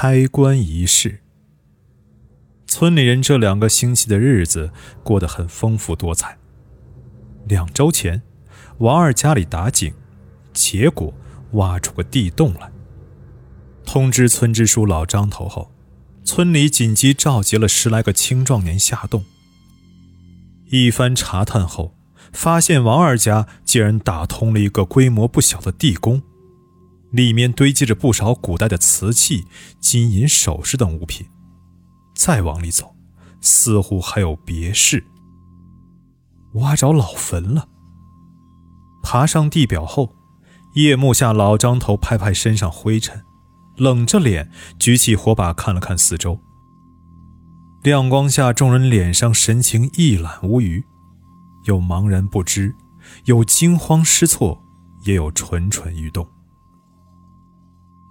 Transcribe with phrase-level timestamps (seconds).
[0.00, 1.22] 开棺仪式。
[2.68, 4.70] 村里人这两个星期的日子
[5.02, 6.38] 过得很丰富多彩。
[7.48, 8.22] 两周前，
[8.78, 9.92] 王二家里打井，
[10.52, 11.12] 结果
[11.54, 12.70] 挖出个地洞来。
[13.84, 15.72] 通知村支书老张头后，
[16.24, 19.24] 村里紧急召集了十来个青壮年下洞。
[20.66, 21.96] 一番查探后，
[22.32, 26.22] 发现王二家竟然打通了一个规模不小的地宫，
[27.10, 29.46] 里面堆积着不少古代的瓷器、
[29.80, 31.26] 金银首饰等物品。
[32.14, 32.94] 再往里走，
[33.40, 35.06] 似乎还有别室。
[36.54, 37.68] 挖着老坟了。
[39.02, 40.16] 爬上地表后，
[40.74, 43.22] 夜幕下，老张头拍拍身上灰尘，
[43.76, 46.40] 冷着脸举起火把看了看四周。
[47.84, 50.84] 亮光下，众人脸上神情一览无余，
[51.64, 52.74] 有茫然不知，
[53.26, 54.60] 有惊慌失措，
[55.04, 56.28] 也有蠢蠢欲动。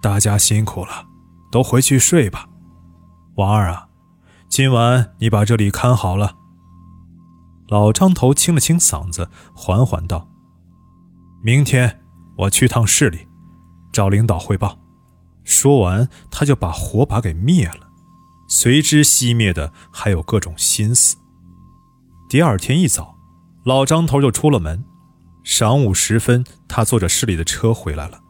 [0.00, 1.06] 大家辛苦了，
[1.50, 2.48] 都回去睡吧。
[3.36, 3.88] 王二啊！
[4.48, 6.36] 今晚你把这里看好了。
[7.68, 10.28] 老张头清了清嗓子，缓缓道
[11.42, 12.00] ：“明天
[12.38, 13.28] 我去趟市里，
[13.92, 14.78] 找领导汇报。”
[15.44, 17.88] 说完，他就把火把给灭了，
[18.48, 21.16] 随之熄灭的还有各种心思。
[22.28, 23.16] 第二天一早，
[23.64, 24.84] 老张头就出了门。
[25.44, 28.20] 晌午时分，他坐着市里的车回来了，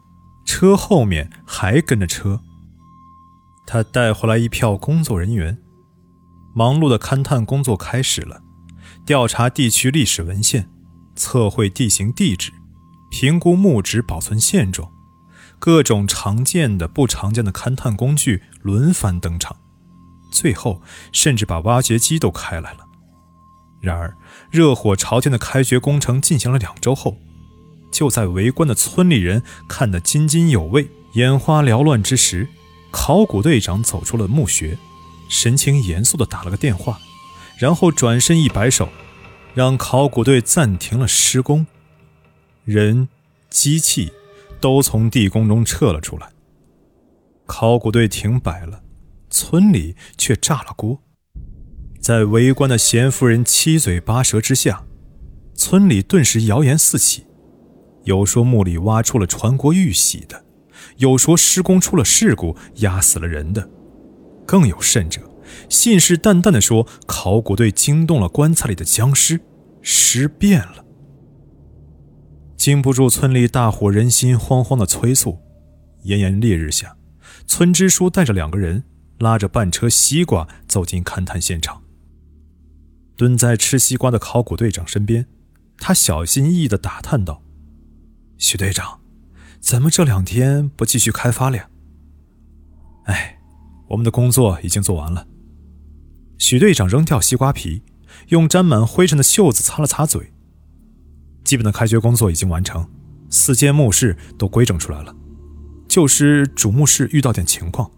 [0.48, 2.40] 车后面还跟着车。
[3.66, 5.58] 他带回来一票工作人员。
[6.54, 8.40] 忙碌的勘探工作开始了，
[9.04, 10.70] 调查地区历史文献，
[11.14, 12.50] 测绘地形地质，
[13.10, 14.90] 评估木质保存现状，
[15.58, 19.54] 各种常见的、不常见的勘探工具轮番登场，
[20.32, 20.80] 最后
[21.12, 22.86] 甚至把挖掘机都开来了。
[23.82, 24.16] 然而，
[24.50, 27.18] 热火朝天的开掘工程进行了两周后，
[27.90, 32.48] 就在围观的村里人看得津津有味、眼花缭乱之时，
[32.90, 34.78] 考古队长走出了墓穴。
[35.28, 36.98] 神情严肃地打了个电话，
[37.58, 38.88] 然后转身一摆手，
[39.54, 41.66] 让考古队暂停了施工。
[42.64, 43.08] 人、
[43.50, 44.12] 机器
[44.58, 46.30] 都从地宫中撤了出来。
[47.44, 48.82] 考古队停摆了，
[49.28, 51.02] 村里却炸了锅。
[52.00, 54.84] 在围观的闲夫人七嘴八舌之下，
[55.54, 57.26] 村里顿时谣言四起：
[58.04, 60.44] 有说墓里挖出了传国玉玺的，
[60.96, 63.68] 有说施工出了事故压死了人的。
[64.46, 65.20] 更有甚者，
[65.68, 69.40] 信誓旦旦地说考古队惊动了棺材里的僵尸，
[69.82, 70.84] 尸变了。
[72.56, 75.38] 经不住村里大伙人心惶惶的催促，
[76.02, 76.96] 炎炎烈日下，
[77.46, 78.84] 村支书带着两个人
[79.18, 81.82] 拉着半车西瓜走进勘探现场。
[83.16, 85.26] 蹲在吃西瓜的考古队长身边，
[85.76, 87.42] 他小心翼翼地打探道
[88.38, 89.00] ：“许队长，
[89.60, 91.68] 怎么这两天不继续开发了呀？”
[93.04, 93.34] 哎。
[93.88, 95.26] 我们的工作已经做完了。
[96.36, 97.80] 许队长扔掉西瓜皮，
[98.28, 100.30] 用沾满灰尘的袖子擦了擦嘴。
[101.42, 102.86] 基本的开掘工作已经完成，
[103.30, 105.16] 四间墓室都规整出来了，
[105.88, 107.90] 就是主墓室遇到点情况，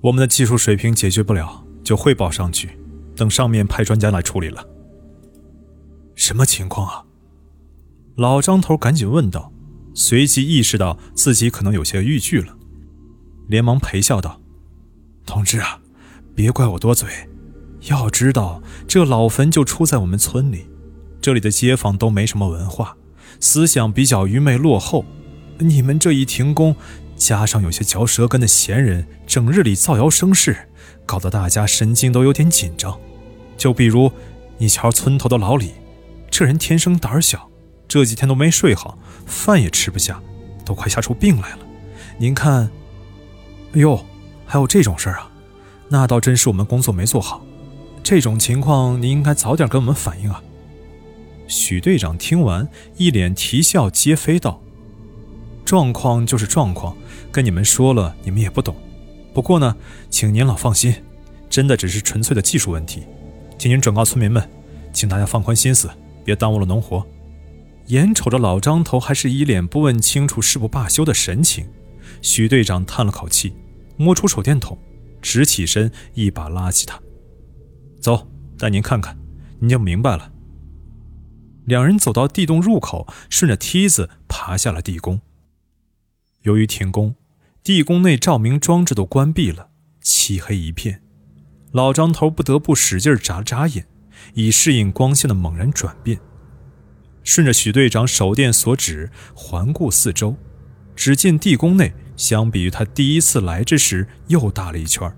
[0.00, 2.70] 我们的技术水平解决不了，就汇报上去，
[3.14, 4.66] 等上面派专家来处理了。
[6.14, 7.04] 什么情况啊？
[8.16, 9.52] 老张头赶紧问道，
[10.00, 12.56] 随即意识到自己可能有些逾矩了，
[13.48, 14.40] 连忙陪笑道。
[15.26, 15.78] 同志啊，
[16.34, 17.06] 别怪我多嘴。
[17.82, 20.66] 要知道，这老坟就出在我们村里，
[21.20, 22.96] 这里的街坊都没什么文化，
[23.40, 25.04] 思想比较愚昧落后。
[25.58, 26.74] 你们这一停工，
[27.14, 30.56] 加上有些嚼舌根的闲人整日里造谣生事，
[31.04, 32.98] 搞得大家神经都有点紧张。
[33.58, 34.10] 就比如，
[34.56, 35.72] 你瞧村头的老李，
[36.30, 37.49] 这人天生胆小，
[37.90, 38.96] 这几天都没睡好，
[39.26, 40.22] 饭也吃不下，
[40.64, 41.58] 都快吓出病来了。
[42.18, 42.70] 您看，
[43.72, 44.06] 哎呦！
[44.46, 45.28] 还有这种事儿啊，
[45.88, 47.44] 那倒真是我们工作没做好。
[48.00, 50.40] 这种情况，您应该早点跟我们反映啊。
[51.48, 54.62] 许队长听完，一脸啼笑皆非道
[55.66, 56.96] ：“状况就是状况，
[57.32, 58.76] 跟你们说了，你们也不懂。
[59.34, 59.74] 不过呢，
[60.10, 60.94] 请您老放心，
[61.48, 63.02] 真的只是纯粹的技术问题。
[63.58, 64.48] 请您转告村民们，
[64.92, 65.90] 请大家放宽心思，
[66.24, 67.04] 别耽误了农活。”
[67.90, 71.68] 眼瞅着老张头还是一脸不问清楚誓不罢休的神情，
[72.22, 73.52] 许队长叹了口气。
[73.96, 74.78] 摸出手电筒，
[75.20, 76.98] 直起身，一把拉起他，
[78.00, 78.26] 走，
[78.56, 79.18] 带您看看，
[79.58, 80.32] 您就明白了。
[81.66, 85.20] 两人走到地洞入口，顺着梯子爬下了地宫。
[86.42, 87.14] 由于停工，
[87.62, 89.68] 地宫内照明装置都关闭了，
[90.00, 91.02] 漆黑一片。
[91.72, 93.86] 老张头不得不使劲眨了眨眼，
[94.32, 96.18] 以适应光线的猛然转变。
[97.30, 100.36] 顺着许队长手电所指，环顾四周，
[100.96, 101.92] 只见地宫内。
[102.16, 105.16] 相比于他第一次来之时又大了一圈。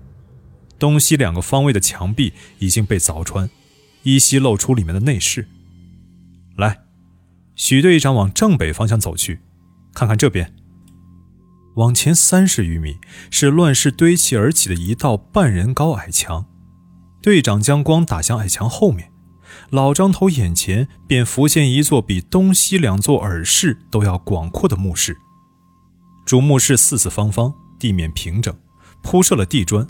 [0.77, 3.49] 东西两个方位的墙壁已经被凿穿，
[4.03, 5.47] 依稀露出里面的内饰。
[6.55, 6.83] 来，
[7.55, 9.39] 许队长往正北方向走去，
[9.95, 10.53] 看看这边。
[11.77, 12.99] 往前三十余米
[13.31, 16.45] 是乱石堆砌而起的一道半人高矮墙。
[17.23, 19.11] 队长将光打向矮墙后面，
[19.69, 25.17] 老张头眼前便浮现一座比东西两座耳室都要广阔的墓室。
[26.25, 28.55] 主墓室四四方方，地面平整，
[29.01, 29.85] 铺设了地砖，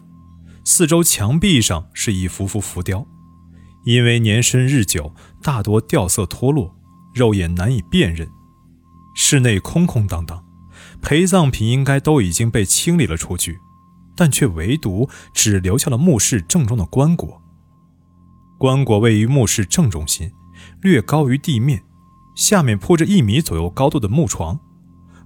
[0.63, 3.05] 四周墙壁上是一幅幅浮雕，
[3.85, 6.75] 因为年深日久，大多掉色脱落，
[7.13, 8.27] 肉眼难以辨认。
[9.15, 10.43] 室内空空荡荡。
[11.01, 13.59] 陪葬品应该都已经被清理了出去，
[14.15, 17.41] 但却唯独只留下了墓室正中的棺椁。
[18.63, 20.31] 棺椁位于墓室正中心，
[20.79, 21.83] 略高于地面，
[22.33, 24.57] 下面铺着一米左右高度的木床。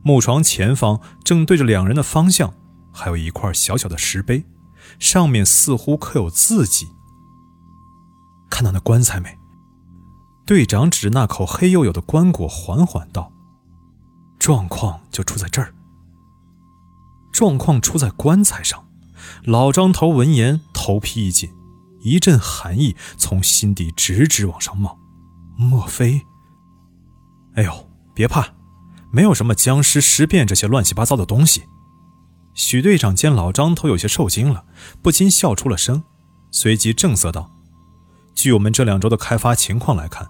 [0.02, 2.56] 木床前方正对着两人的方向，
[2.92, 4.44] 还有一块小小的石碑，
[4.98, 6.88] 上面似乎刻有字迹。
[8.50, 9.38] 看到那棺材没？
[10.44, 13.32] 队长指着那口黑黝黝的棺椁，缓缓道。
[14.40, 15.76] 状况就出在这儿。
[17.32, 18.88] 状况出在棺材上。
[19.44, 21.52] 老张头闻言，头皮一紧，
[22.02, 24.98] 一阵寒意从心底直直往上冒。
[25.58, 26.22] 莫非？
[27.56, 28.48] 哎呦，别怕，
[29.12, 31.64] 没有什么僵尸尸变这些乱七八糟的东西。
[32.54, 34.66] 许队长见老张头有些受惊了，
[35.02, 36.04] 不禁笑出了声，
[36.52, 37.52] 随即正色道
[38.36, 40.28] ：“据我们这两周的开发情况来看，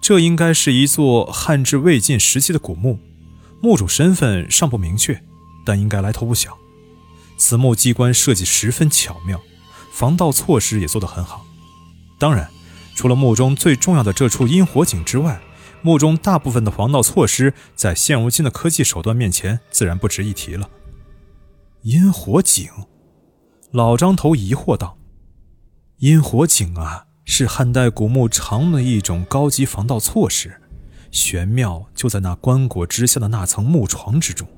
[0.00, 2.98] 这应该是一座汉至魏晋时期的古墓。”
[3.62, 5.24] 墓主身份尚不明确，
[5.64, 6.54] 但应该来头不小。
[7.38, 9.40] 此墓机关设计十分巧妙，
[9.94, 11.46] 防盗措施也做得很好。
[12.18, 12.50] 当然，
[12.96, 15.40] 除了墓中最重要的这处阴火井之外，
[15.82, 20.68] 墓中大部分的防盗措施，在现如今的科技手段面前，自然不值一提了。
[21.82, 22.68] 阴火井，
[23.70, 24.98] 老张头疑惑道
[25.98, 30.60] ：“阴火井啊，是汉代古墓常用的一种高级防盗措施。”
[31.12, 34.48] 玄妙就在那棺椁之下的那层木床之中，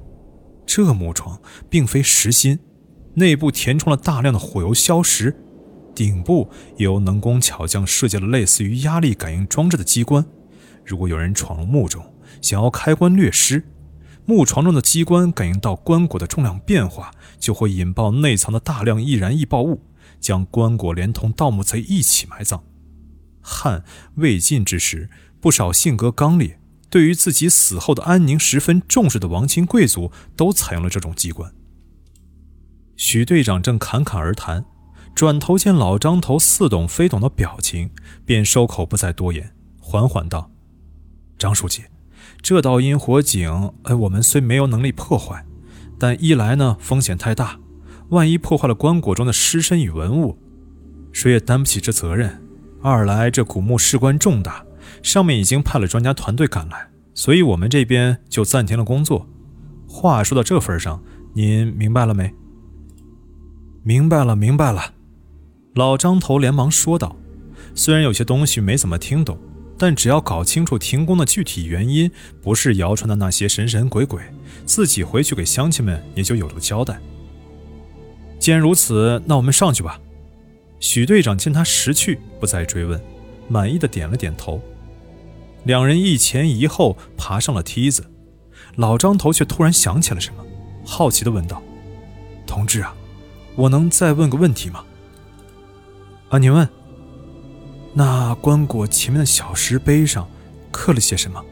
[0.65, 1.39] 这木床
[1.69, 2.59] 并非实心，
[3.17, 5.37] 内部填充了大量的火油硝石，
[5.95, 10.25] 顶部由能工巧匠设计了类似于压力感应装置的机关。
[10.85, 13.65] 如果有人闯入墓中，想要开棺掠尸，
[14.25, 19.83] 木床中的机关感应到棺椁的重量变化，就会引爆内藏的大量易燃易爆物，
[20.21, 22.63] 将棺椁连同盗墓贼一起埋葬。
[23.41, 23.85] 汉
[24.15, 25.11] 魏晋之时。
[25.39, 26.59] 不少性格刚烈、
[26.91, 31.53] 对于自己死后的安宁十分重视的王亲贵族，都采用了这种机关。
[32.97, 34.65] 许队长正侃侃而谈，
[35.15, 37.91] 转头见老张头似懂非懂的表情，
[38.25, 40.51] 便收口不再多言，缓缓道
[41.39, 41.83] ：“张书记，
[42.41, 45.45] 这道阴火井，哎，我们虽没有能力破坏，
[45.99, 47.59] 但一来呢风险太大，
[48.09, 50.39] 万一破坏了棺椁中的尸身与文物，
[51.13, 52.31] 谁也担不起这责任；
[52.83, 54.65] 二来这古墓事关重大。”
[55.03, 59.29] 上面已经派了专家团队赶来，所以我们这边就暂停了工作。
[59.87, 61.03] 话说到这份上，
[61.35, 62.33] 您明白了没？
[63.87, 64.95] 明白了，明白了。
[65.75, 67.15] 老张头连忙说道
[67.73, 69.39] ：“虽然有些东西没怎么听懂，
[69.79, 72.11] 但只要搞清楚停工的具体原因，
[72.43, 74.21] 不是谣传的那些神神鬼鬼，
[74.65, 76.99] 自己回去给乡亲们也就有了交代。
[78.41, 80.01] 既然如此，那我们上去吧。”
[80.81, 83.01] 许队长见他识趣，不再追问，
[83.47, 84.61] 满意的点了点头。
[85.63, 88.05] 两人一前一后爬上了梯子，
[88.75, 90.45] 老张头却突然想起了什么，
[90.85, 91.63] 好奇地问道
[92.49, 92.93] ：“同志啊，
[93.57, 94.85] 我能再问个问题吗
[96.31, 96.69] ？”“啊，你问。
[97.93, 100.29] ”“那棺椁前面的小石碑上
[100.71, 101.45] 刻了些什么？”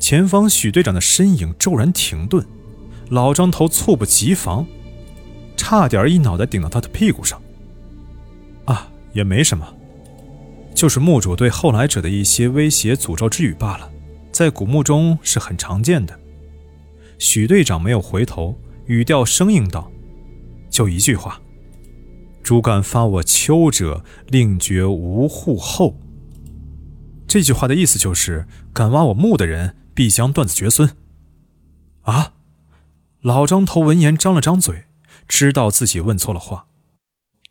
[0.00, 2.44] 前方许队长的身影骤然停顿，
[3.10, 4.66] 老张头猝不及防，
[5.56, 7.40] 差点一脑袋顶到他的屁股上。
[8.66, 9.66] “啊，也没什么。”
[10.74, 13.88] 就是墓主对后来者的一些威胁、诅咒之语罢了，
[14.32, 16.18] 在古墓中是很常见的。
[17.16, 19.88] 许队长没有回头，语调生硬道
[20.74, 21.40] ：“就一句话，
[22.42, 26.00] 主敢发我丘者，令绝无户后。”
[27.28, 30.96] 这句话的意思就是，敢挖我墓的人，必将断子绝孙。
[32.02, 32.32] 啊！
[33.22, 34.86] 老张头闻言张了张嘴，
[35.28, 36.66] 知道自己问错了话。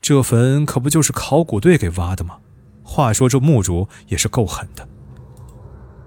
[0.02, 2.40] 这坟可不就是考古队给挖的吗？
[2.84, 4.86] 话说这墓主也是够狠的。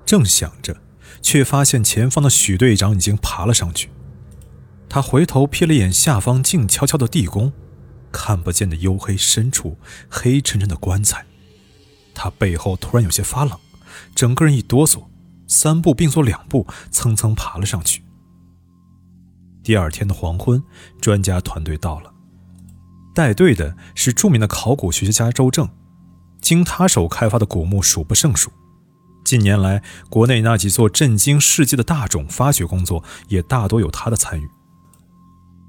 [0.04, 0.76] 正想着，
[1.22, 3.88] 却发现前方的许队长已经爬了上去。
[4.88, 7.52] 他回头瞥了眼下方静悄悄的地宫，
[8.12, 9.76] 看不见的黝黑深处，
[10.08, 11.26] 黑沉沉的棺材。
[12.14, 13.58] 他背后突然有些发冷，
[14.14, 15.04] 整个人一哆嗦，
[15.46, 18.02] 三步并作两步，蹭蹭爬了上去。
[19.62, 20.62] 第二天的黄昏，
[21.00, 22.14] 专家团队到了，
[23.14, 25.68] 带队的是著名的考古学家周正，
[26.40, 28.50] 经他手开发的古墓数不胜数。
[29.24, 34.48] 近年来，国内那几座震惊世界的大冢发掘工作也大多有他的参与。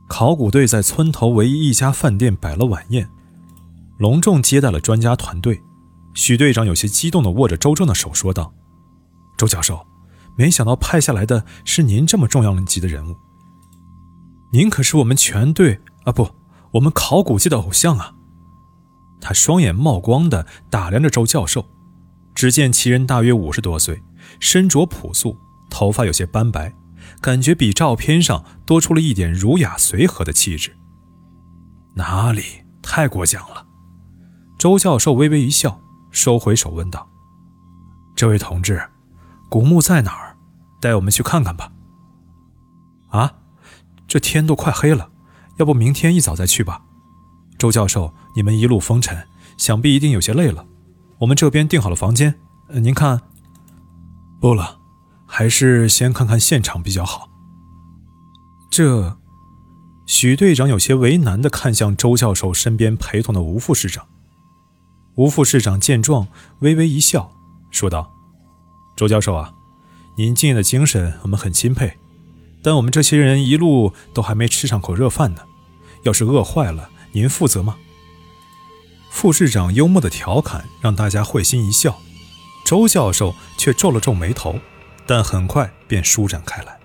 [0.08, 3.10] 考古队在村头唯一一家饭店摆了晚宴，
[3.98, 5.62] 隆重接待了专家团队。
[6.14, 8.54] 许队长有些激动地握着周正的手说道
[9.38, 9.86] ：“周教授，
[10.36, 13.16] 没想到派下来的是您这么重要级的人物。
[14.52, 16.30] 您可是我们全队啊，不，
[16.72, 18.14] 我们考古界的偶像啊！”
[19.22, 21.66] 他双眼冒光地打量着周教授。
[22.34, 24.00] 只见其人大约五十多岁，
[24.40, 25.36] 身着朴素，
[25.72, 26.72] 头发有些斑白，
[27.22, 30.76] 感觉比照片上多出了一点儒雅随和的气质。
[31.96, 32.44] 哪里
[32.82, 33.66] 太过奖了？
[34.58, 35.80] 周教授微微一笑，
[36.12, 37.08] 收回手问道
[38.16, 38.82] ：“这位同志，
[39.50, 40.36] 古墓在哪儿？
[40.82, 41.72] 带我们去看看吧。”
[43.10, 43.34] 啊，
[44.08, 45.10] 这天都快黑了，
[45.58, 46.82] 要不明天一早再去吧？
[47.58, 50.66] 周教授，你们一路风尘，想必一定有些累了。
[51.20, 52.36] 我们这边订好了房间，
[52.70, 53.22] 您看。
[54.40, 54.80] 不了，
[55.28, 57.30] 还是先看看现场比较好。
[58.72, 59.18] 这，
[60.06, 64.08] 许队长有些为难地看向周教授身边陪同的吴副市长。
[65.16, 66.28] 吴副市长见状，
[66.60, 67.32] 微微一笑，
[67.72, 68.12] 说道
[68.96, 69.54] ：“周教授啊，
[70.16, 71.98] 您敬业的精神我们很钦佩，
[72.64, 75.42] 但我们这些人一路都还没吃上口热饭呢，
[76.04, 77.78] 要是饿坏了，您负责吗？”
[79.10, 82.00] 副市长幽默的调侃让大家会心一笑，
[82.64, 84.60] 周教授却皱了皱眉头，
[85.08, 86.78] 但很快便舒展开来。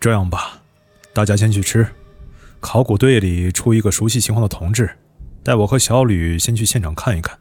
[0.00, 0.62] 这样吧，
[1.12, 1.86] 大家先去吃。
[2.60, 4.98] 考古队里出一个熟悉情况的同志，
[5.42, 7.36] 带我和小吕先去现场看一看。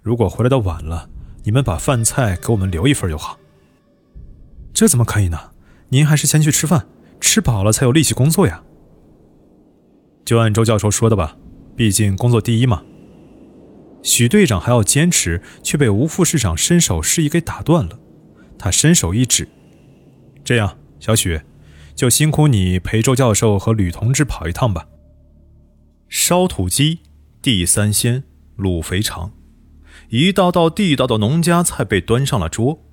[0.00, 1.10] 如果回来的晚了，
[1.44, 3.38] 你们把饭菜给我们留一份就好。
[4.72, 5.50] 这怎么可以呢？
[5.90, 6.86] 您还是先去吃饭，
[7.20, 8.62] 吃饱了才有力气工作呀。
[10.24, 11.36] 就按周教授说的吧，
[11.76, 12.82] 毕竟工作第一嘛。
[14.02, 17.98] 许队长还要坚持，却被吴副市长伸手示意给打断了。
[18.62, 19.48] 他伸手一指
[20.44, 21.40] ：“这样，小许，
[21.96, 24.86] 就辛苦你陪周教授和吕同志跑一趟吧。”
[26.08, 27.00] 烧土鸡、
[27.42, 28.22] 地三鲜、
[28.56, 29.32] 卤肥肠，
[30.10, 32.84] 一道道地道的农家菜被端上了桌。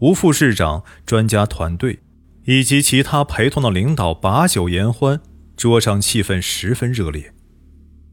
[0.00, 2.00] 吴副市长、专家团队
[2.44, 5.18] 以及其他陪同的领导把酒言欢，
[5.56, 7.32] 桌上气氛十分热烈。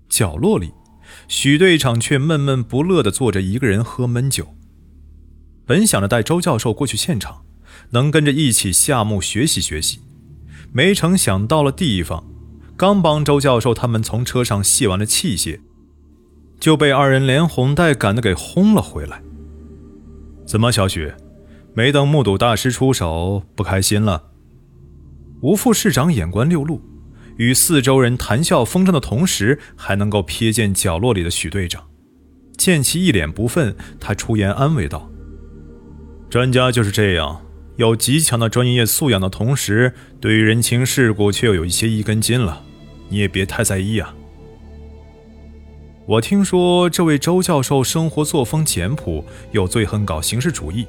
[0.07, 0.71] 角落里。
[1.27, 4.55] 许队长却闷闷不乐地坐着，一个人喝闷酒。
[5.65, 7.43] 本想着带周教授过去现场，
[7.91, 9.99] 能跟着一起下墓学习学习，
[10.71, 12.25] 没成想到了地方，
[12.75, 15.59] 刚帮周教授他们从车上卸完了器械，
[16.59, 19.21] 就被二人连哄带赶的给轰了回来。
[20.45, 21.13] 怎么，小许，
[21.73, 24.31] 没等目睹大师出手，不开心了？
[25.41, 26.81] 吴副市长眼观六路。
[27.37, 31.83] 与四周人谈笑风生的同时，还能够瞥见角落里的许队长。
[32.55, 35.09] 见其一脸不忿，他出言安慰道
[36.33, 42.63] ：“专家就是这样，有极强的专业素养的同时，对于人情世故却又有一些一根筋了。
[43.07, 44.15] 你也别太在意啊。”
[46.07, 50.87] 我听说这位周教授生活作风简朴，又最恨搞形式主义，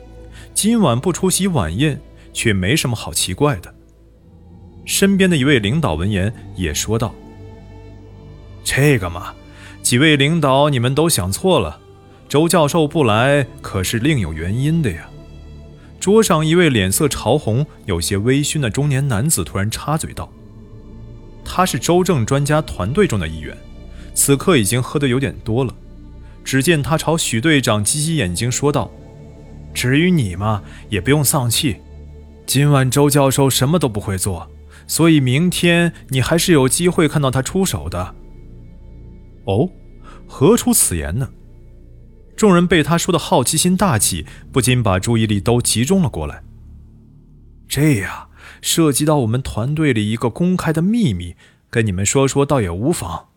[0.54, 2.00] 今晚不出席晚宴，
[2.32, 3.74] 却没什么好奇怪的。
[4.86, 7.14] 身边的一位领导闻言也说道
[8.64, 9.34] ：“这个嘛，
[9.82, 11.78] 几位领导，你们都想错了。
[12.30, 15.06] 周教授不来，可是另有原因的呀。”
[16.04, 20.30] 桌上一位脸色潮红、有些微醺的中年男子突然插嘴道
[21.42, 23.56] ：“他是周正专家团队中的一员，
[24.12, 25.74] 此刻已经喝得有点多了。
[26.44, 28.90] 只见他朝许队长挤挤眼睛，说道
[29.72, 31.76] ：‘至于你嘛，也不用丧气。
[32.44, 34.46] 今晚周教授什么都不会做。’”
[34.86, 38.14] 所以明天你还是有机会看到他出手的。
[39.46, 39.70] 哦，
[40.28, 41.26] 何出此言呢？
[42.36, 46.42] 众人被他说的好奇心大起，不禁把注意力都集中了过来。
[47.68, 48.28] 这呀，
[48.60, 51.36] 涉及到我们团队里一个公开的秘密，
[51.70, 53.28] 跟你们说说倒也无妨。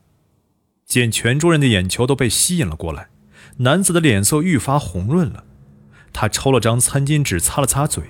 [0.85, 3.09] 见全桌人的眼球都被吸引了过来，
[3.57, 5.43] 男子的脸色愈发红润了。
[6.13, 8.03] 他抽了张餐巾纸擦了擦嘴，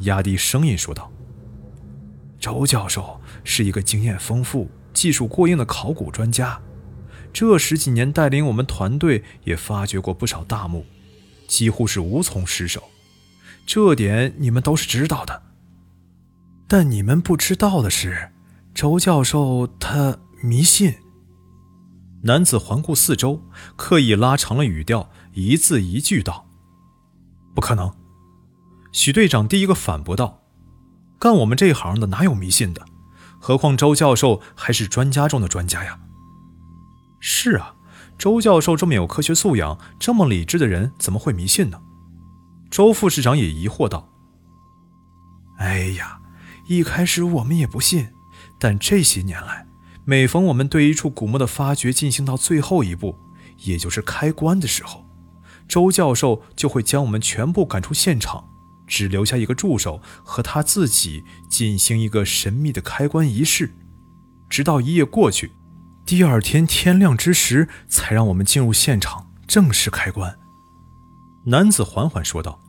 [0.00, 1.10] 压低声音说道。
[2.40, 6.60] 周教授是一个经验丰富、技术过硬的考古专家，
[7.32, 10.84] 这十几年带领我们团队也发掘过不少大墓，
[11.48, 12.82] 几乎是无从失手。
[13.64, 15.42] 这点你们都是知道的。
[16.68, 18.30] 但你们不知道的是，
[18.74, 20.94] 周教授他迷信。
[22.22, 23.42] 男子环顾四周，
[23.76, 26.46] 刻意拉长了语调，一字一句道
[27.54, 27.92] ：“不可能。”
[28.92, 30.42] 许队长第一个反驳道。
[31.18, 32.84] 干我们这一行的哪有迷信的？
[33.40, 35.98] 何况周教授还是专家中的专家呀。
[37.24, 37.76] 是啊，
[38.18, 41.80] 周教授这么有科学素养、这么理智的人，怎么会迷信呢？
[42.68, 44.08] 周副市长也疑惑道
[45.58, 46.20] ：“哎呀，
[46.66, 48.08] 一开始我们也不信，
[48.58, 49.68] 但这些年来，
[50.04, 53.16] 每逢我们对一处古墓的发掘进行到最后一步，
[53.58, 55.06] 也就是开棺的时候，
[55.68, 58.48] 周教授就会将我们全部赶出现场。”
[58.84, 63.72] 只留下一个助手和他自己进行一个神秘的开棺仪式，
[64.50, 65.52] 直到一夜过去，
[66.04, 70.38] 第二天天亮之时，才让我们进入现场正式开棺。
[71.46, 72.60] 男子缓缓说道：“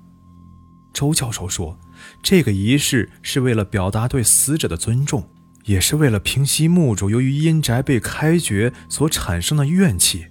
[0.93, 1.77] 周教授说，
[2.21, 5.29] 这个仪式是为了表达对死者的尊重，
[5.65, 10.27] 也是为了平息墓主由于阴宅被开掘所产生的怨气。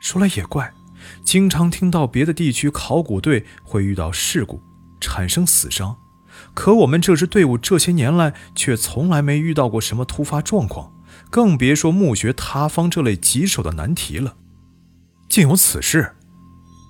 [0.00, 0.72] 说来也怪。”
[1.24, 4.62] 经常听到别的地区考古队会遇到事故，
[5.00, 5.96] 产生死伤，
[6.54, 10.91] 可我们这支队伍这些年来却从来没遇到过什么突发状况，
[11.32, 14.36] 更别说墓穴塌方这类棘手的难题了。
[15.30, 16.12] 竟有此事？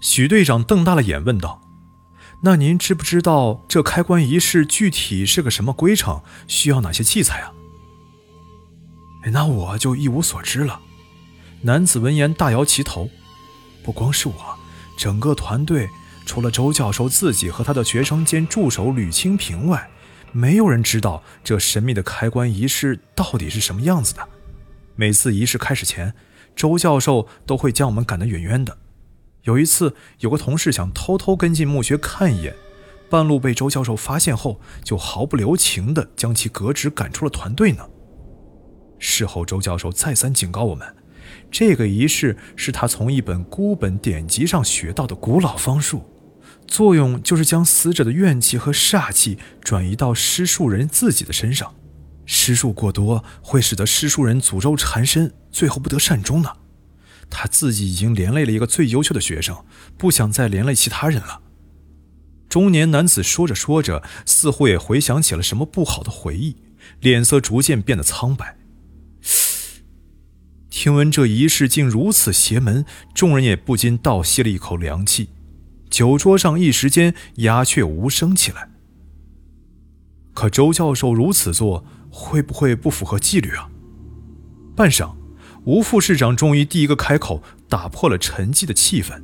[0.03, 1.63] 许队长瞪大了眼问道
[2.43, 7.53] ：“那您知不知道这开棺仪式具体是个什么规程，需要哪些器材啊？”
[9.31, 10.81] 那我就一无所知了。
[11.61, 13.09] 男子闻言大摇其头。
[13.85, 14.35] 不光是我，
[14.99, 15.89] 整个团队
[16.27, 19.89] 除了周教授自己和他的学生兼助手吕清平外，
[20.33, 24.29] 没有人知道这神秘的开棺仪式到底是什么样子的。
[25.03, 26.15] 每次仪式开始前，
[26.55, 28.79] 周教授都会将我们赶得远远的。
[29.43, 32.55] 有一次，有个同事想偷偷跟进墓穴看一眼，
[33.11, 37.85] 半路被周教授发现后，就毫不留情地将其革职，赶出了团队呢。
[39.01, 40.95] 事后，周教授再三警告我们。
[41.51, 46.05] 这个仪式是他从一本孤本典籍上学到的古老方术，
[46.69, 51.75] 作用就是将死者的怨气和煞气转移到施术人自己的身上，
[52.25, 56.51] 施术过多会使得施术人诅咒缠身，最后不得善终呢。
[57.31, 59.65] 他自己已经连累了一个最优秀的学生，
[59.97, 61.41] 不想再连累其他人了。
[62.49, 66.57] 中年男子说着说着，似乎也回想起了什么不好的回忆，
[67.01, 68.59] 脸色逐渐变得苍白。
[70.69, 75.31] 听闻这仪式竟如此邪门，众人也不禁倒吸了一口凉气。
[75.89, 78.71] 酒桌上一时间鸦雀无声起来。
[80.35, 83.71] 可周教授如此做，会不会不符合纪律啊？
[84.77, 85.15] 半晌，
[85.65, 89.21] 吴副市长终于第一个开口，打破了沉寂的气氛。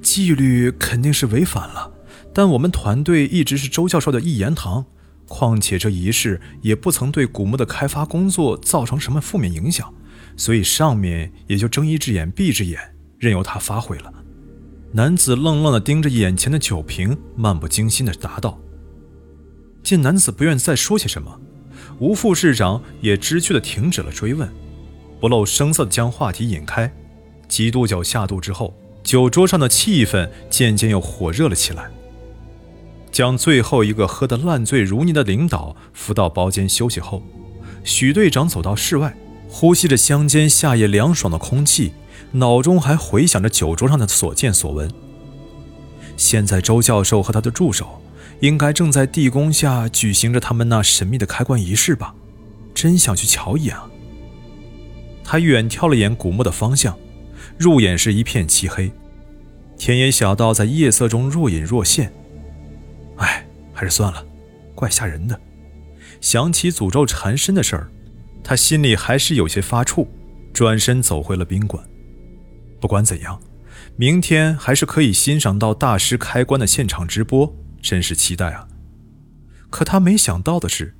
[0.00, 1.92] 纪律肯定是违反了，
[2.32, 4.84] 但我们团队一直是周教授的一言堂，
[5.28, 9.92] 况且这仪式也不曾对古墓的开发工作造成什么负面影响。
[10.36, 12.80] 所以上面也就睁一只眼闭一只眼，
[13.18, 14.12] 任由他发挥了。
[14.92, 18.58] 男子愣愣地盯着眼前的酒瓶，漫不经心地答道。
[19.82, 21.40] 见男子不愿再说些什么，
[21.98, 24.48] 吴副市长也知趣地停止了追问，
[25.20, 26.92] 不露声色地将话题引开。
[27.48, 31.90] 几度酒下肚之后，酒桌上的气氛渐渐又火热了起来。
[33.10, 37.22] 将最后一个喝得烂醉如泥的领导扶到包间休息后，
[37.84, 39.14] 许队长走到室外。
[39.54, 41.92] 呼吸着乡间夏夜凉爽的空气，
[42.30, 44.90] 脑中还回想着酒桌上的所见所闻。
[46.16, 48.00] 现在周教授和他的助手，
[48.42, 52.12] 应该正在地宫下举行着他们那神秘的开棺仪式吧？
[52.74, 53.88] 真想去瞧一眼啊！
[55.22, 56.98] 他远眺了眼古墓的方向，
[57.56, 58.90] 入眼是一片漆黑，
[59.78, 62.12] 田野小道在夜色中若隐若现。
[63.18, 64.26] 哎，还是算了，
[64.74, 65.40] 怪吓人的。
[66.20, 67.88] 想起诅咒缠身的事儿。
[68.42, 70.04] 他心里还是有些发怵，
[70.52, 71.80] 转身走回了宾馆。
[72.80, 73.40] 不管怎样，
[73.94, 78.68] 明天还是可以欣赏到大师开棺的现场直播，真是期待啊！
[79.68, 80.96] 可他没想到的是，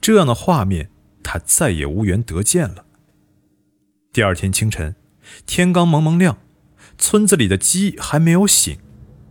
[0.00, 0.90] 这样的画面
[1.22, 2.86] 他再也无缘得见了。
[4.12, 4.96] 第二天清晨，
[5.44, 6.38] 天刚蒙蒙亮，
[6.96, 8.78] 村子里的鸡还没有醒，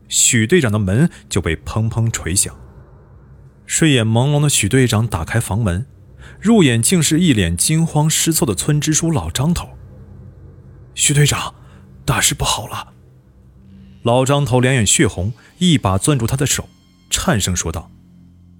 [0.07, 2.55] 许队长的门就被砰砰捶响。
[3.65, 5.87] 睡眼朦胧的许队长打开房门。
[6.39, 9.69] 入眼竟是一脸惊慌失措的村支书老张头。
[10.93, 11.55] 许队长，
[12.05, 12.93] 大事不好了！
[14.03, 16.69] 老张头两眼血红，一把攥住他的手，
[17.09, 17.89] 颤声说道：“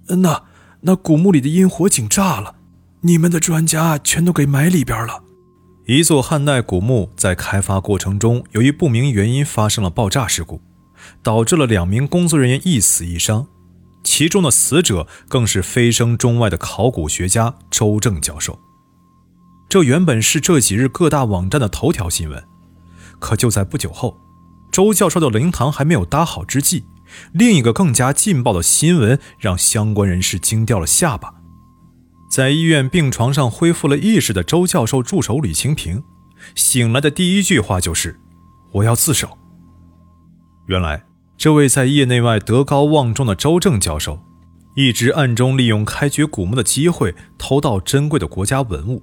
[0.08, 0.44] 那
[0.82, 2.56] 那古墓里的阴火井炸了，
[3.02, 5.22] 你们的专家全都给埋里边了。
[5.86, 10.60] 一座汉代古墓在开发过程中，由于不明原因发生了爆炸事故，
[11.22, 13.46] 导致了两名工作人员一死一伤。”
[14.02, 18.58] 其中的死者更是飞升中外的考古学家周正教授。
[19.68, 22.42] 这原本是这几日各大网站的头条新闻，
[23.18, 24.18] 可就在不久后，
[24.72, 26.86] 周教授的灵堂还没有搭好之际，
[27.32, 31.34] 另一个更加劲爆的新闻让相关人士惊掉了下巴。
[32.30, 36.02] 在医院病床上恢复了意识的周教授助手吕清平，
[36.54, 38.20] 醒来的第一句话就是
[38.74, 39.36] ：“我要自首。”
[40.68, 41.04] 原来，
[41.36, 44.22] 这位在业内外德高望重的周正教授，
[44.76, 49.02] 一直暗中利用开掘古墓的机会偷盗珍贵的国家文物。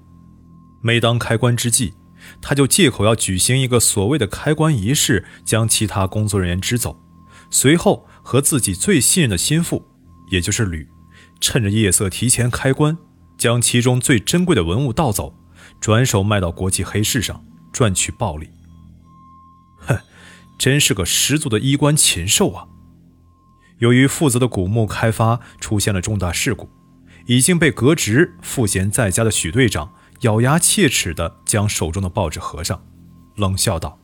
[0.81, 1.95] 每当开棺之际，
[2.41, 6.97] 他就借口要举行一个所谓的开棺仪式，将其他工作人员支走，
[7.49, 9.85] 随后和自己最信任的心腹，
[10.31, 10.87] 也就是吕，
[11.39, 12.97] 趁着夜色提前开棺。
[13.37, 15.31] 将其中最珍贵的文物盗走，
[15.79, 18.49] 转手卖到国际黑市上赚取暴利。
[19.77, 19.95] 哼，
[20.57, 22.65] 真是个十足的衣冠禽兽啊！
[23.77, 26.67] 由于负责的古墓开发出现了重大事故，
[27.27, 32.83] 已经被革职赋闲在家的许队长咬牙切齿地将手中的报纸合上，
[33.35, 33.99] 冷笑道：“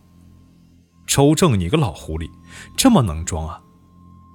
[1.08, 2.30] 周正，你个老狐狸，
[2.76, 3.62] 这么能装啊！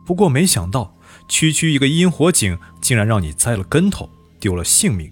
[0.07, 0.97] 不过没想到，
[1.29, 5.11] 区区一个阴火井，竟然让你栽了跟头。”丢了性命，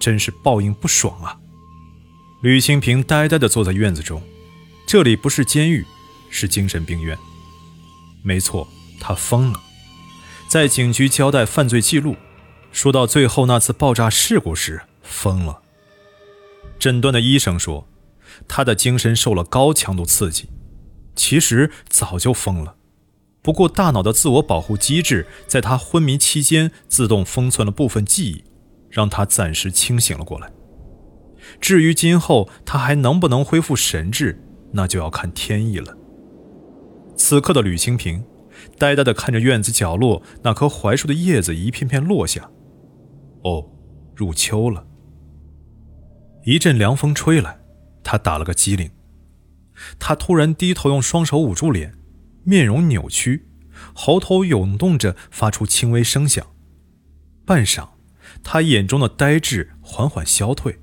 [0.00, 1.38] 真是报应不爽啊！
[2.42, 4.20] 吕清平呆呆地坐在院子中，
[4.84, 5.86] 这里不是监狱，
[6.30, 7.16] 是精神病院。
[8.24, 8.66] 没错，
[9.00, 9.60] 他疯了。
[10.48, 12.16] 在警局交代犯罪记录，
[12.72, 15.62] 说到最后那次爆炸事故时疯了。
[16.76, 17.86] 诊断的医生说，
[18.48, 20.48] 他的精神受了高强度刺激，
[21.16, 22.76] 其实早就疯了。
[23.42, 28.44] 不过大脑的自我保护机制在他昏迷期间自动封存了部分记忆。
[28.88, 30.50] 让他暂时清醒了过来。
[31.60, 35.94] 至于今后他还能不能恢复神智，那就要看天意了。
[37.14, 38.24] 此刻的吕清平，
[38.78, 42.50] 呆呆地看着院子角落那棵槐树的叶子一片片落下。
[43.42, 43.68] 哦，
[44.14, 44.86] 入秋了。
[46.44, 47.58] 一阵凉风吹来，
[48.02, 48.88] 他打了个激灵。
[49.98, 51.94] 他突然低头，用双手捂住脸，
[52.44, 53.46] 面容扭曲，
[53.94, 56.46] 喉头涌动着，发出轻微声响。
[57.44, 57.90] 半晌。
[58.42, 60.78] 他眼中的呆滞缓缓消退，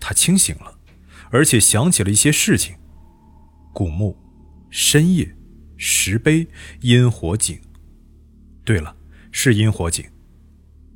[0.00, 0.78] 他清醒了，
[1.30, 2.76] 而且想起了一些事情：
[3.72, 4.18] 古墓、
[4.68, 5.36] 深夜、
[5.76, 6.48] 石碑、
[6.80, 7.58] 阴火井。
[8.64, 8.96] 对了，
[9.30, 10.04] 是阴火井。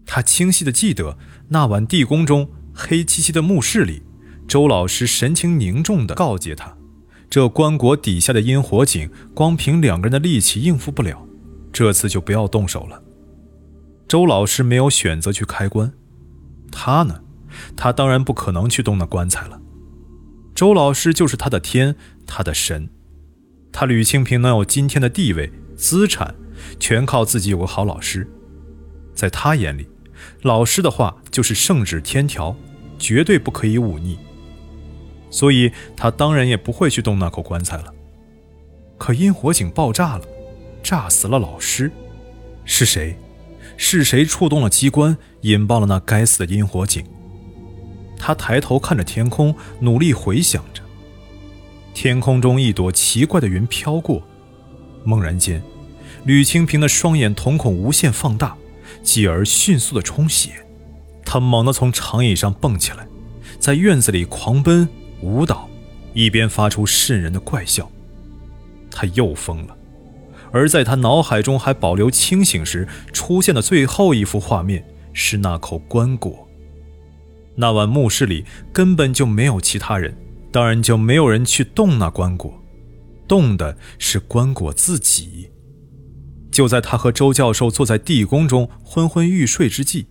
[0.04, 4.02] 他清晰的记得那晚地宫中黑漆漆的墓室里，
[4.48, 6.74] 周老师神情凝重的告诫他：
[7.28, 11.28] 这棺椁底下的阴火井，光凭两个人的力气应付不了，
[11.70, 13.02] 这次就不要动手了。
[14.08, 15.92] 周老师没有选择去开棺，
[16.72, 17.20] 他呢？
[17.76, 19.60] 他当然不可能去动那棺材了。
[20.54, 21.94] 周老师就是他的天，
[22.26, 22.88] 他的神。
[23.70, 26.34] 他吕清平能有今天的地位、资产，
[26.80, 28.26] 全靠自己有个好老师。
[29.14, 29.86] 在他眼里，
[30.40, 32.56] 老师的话就是圣旨天条，
[32.98, 34.18] 绝对不可以忤逆。
[35.30, 37.92] 所以他当然也不会去动那口棺材了。
[38.96, 40.24] 可阴火井爆炸了，
[40.82, 41.90] 炸死了老师，
[42.64, 43.16] 是谁？
[43.76, 47.04] 是谁触动了机关，引爆了那该死的阴火井？
[48.18, 50.82] 他抬头看着天空，努力回想着。
[51.94, 54.20] 天空中一朵奇怪的云飘过，
[55.04, 55.62] 猛然间，
[56.24, 58.56] 吕清平的双眼瞳孔无限放大，
[59.04, 60.50] 继而迅速的充血。
[61.24, 63.06] 他猛地从长椅上蹦起来，
[63.60, 64.88] 在院子里狂奔
[65.20, 65.68] 舞蹈，
[66.14, 67.90] 一边发出渗人的怪笑。
[68.90, 69.76] 他又疯了。
[70.50, 76.34] 而在他脑海中还保留清醒时，出现的最后一幅画面是那口棺椁。
[77.54, 80.16] 那晚墓室里根本就没有其他人，
[80.50, 82.52] 当然就没有人去动那棺椁，
[83.26, 85.50] 动的是棺椁自己。
[86.50, 90.06] 就在他和周教授坐在地宫中昏昏欲睡之际，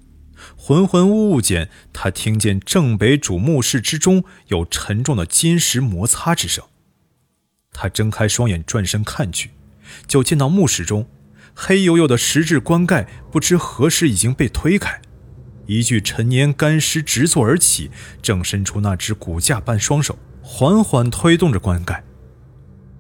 [0.56, 6.64] 浑浑噩噩间，他听见正北主墓室之中有沉重的金石摩擦之声。
[7.72, 9.52] 他睁开双眼，转身看去。
[10.08, 11.08] 就见到墓室中，
[11.54, 15.00] 黑黝黝的石质棺盖不知何时已经被推开，
[15.66, 17.90] 一具陈年干尸直坐而起，
[18.22, 22.04] 正伸出那只骨架般双手，缓缓推动着棺盖。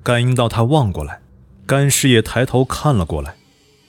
[0.01, 1.19] 感应到他望过来，
[1.65, 3.35] 干尸也抬头看了过来，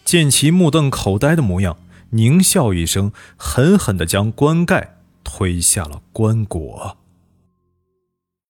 [0.04, 1.76] 见其目瞪口呆的模样，
[2.12, 6.94] 狞笑一声，狠狠地将棺盖推下了棺椁。